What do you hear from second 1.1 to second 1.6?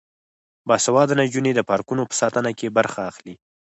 نجونې